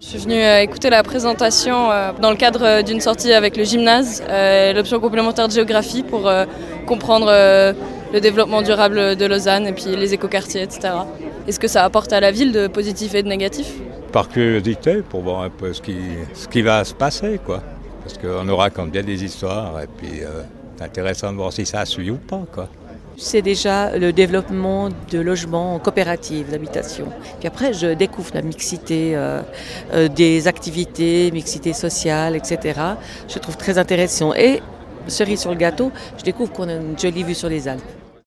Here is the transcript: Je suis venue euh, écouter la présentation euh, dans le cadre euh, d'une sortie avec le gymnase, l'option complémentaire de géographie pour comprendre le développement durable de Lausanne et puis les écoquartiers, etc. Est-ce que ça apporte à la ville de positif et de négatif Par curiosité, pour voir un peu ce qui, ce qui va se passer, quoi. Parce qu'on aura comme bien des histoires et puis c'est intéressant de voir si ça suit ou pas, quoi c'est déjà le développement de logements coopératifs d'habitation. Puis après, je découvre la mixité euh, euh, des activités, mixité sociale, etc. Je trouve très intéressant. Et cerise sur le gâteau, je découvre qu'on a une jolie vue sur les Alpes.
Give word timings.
Je 0.00 0.06
suis 0.06 0.18
venue 0.18 0.40
euh, 0.40 0.60
écouter 0.60 0.90
la 0.90 1.02
présentation 1.02 1.90
euh, 1.90 2.12
dans 2.22 2.30
le 2.30 2.36
cadre 2.36 2.62
euh, 2.62 2.82
d'une 2.82 3.00
sortie 3.00 3.32
avec 3.32 3.56
le 3.56 3.64
gymnase, 3.64 4.22
l'option 4.72 5.00
complémentaire 5.00 5.48
de 5.48 5.52
géographie 5.52 6.04
pour 6.04 6.30
comprendre 6.86 7.26
le 8.12 8.20
développement 8.20 8.62
durable 8.62 9.16
de 9.16 9.26
Lausanne 9.26 9.66
et 9.66 9.72
puis 9.72 9.96
les 9.96 10.14
écoquartiers, 10.14 10.62
etc. 10.62 10.90
Est-ce 11.48 11.58
que 11.58 11.66
ça 11.66 11.82
apporte 11.82 12.12
à 12.12 12.20
la 12.20 12.30
ville 12.30 12.52
de 12.52 12.68
positif 12.68 13.16
et 13.16 13.24
de 13.24 13.28
négatif 13.28 13.72
Par 14.12 14.28
curiosité, 14.28 15.02
pour 15.02 15.22
voir 15.22 15.42
un 15.42 15.50
peu 15.50 15.72
ce 15.72 15.82
qui, 15.82 15.96
ce 16.32 16.46
qui 16.46 16.62
va 16.62 16.84
se 16.84 16.94
passer, 16.94 17.40
quoi. 17.44 17.60
Parce 18.04 18.18
qu'on 18.18 18.48
aura 18.48 18.70
comme 18.70 18.90
bien 18.90 19.02
des 19.02 19.24
histoires 19.24 19.80
et 19.82 19.88
puis 19.88 20.20
c'est 20.76 20.84
intéressant 20.84 21.32
de 21.32 21.38
voir 21.38 21.52
si 21.52 21.66
ça 21.66 21.84
suit 21.84 22.10
ou 22.12 22.18
pas, 22.18 22.44
quoi 22.54 22.68
c'est 23.18 23.42
déjà 23.42 23.98
le 23.98 24.12
développement 24.12 24.88
de 25.10 25.18
logements 25.18 25.78
coopératifs 25.80 26.48
d'habitation. 26.48 27.06
Puis 27.40 27.48
après, 27.48 27.72
je 27.72 27.88
découvre 27.88 28.30
la 28.32 28.42
mixité 28.42 29.16
euh, 29.16 29.42
euh, 29.92 30.08
des 30.08 30.46
activités, 30.46 31.30
mixité 31.32 31.72
sociale, 31.72 32.36
etc. 32.36 32.80
Je 33.28 33.38
trouve 33.38 33.56
très 33.56 33.76
intéressant. 33.76 34.32
Et 34.34 34.62
cerise 35.08 35.40
sur 35.40 35.50
le 35.50 35.56
gâteau, 35.56 35.90
je 36.16 36.22
découvre 36.22 36.52
qu'on 36.52 36.68
a 36.68 36.74
une 36.74 36.98
jolie 36.98 37.24
vue 37.24 37.34
sur 37.34 37.48
les 37.48 37.66
Alpes. 37.66 37.82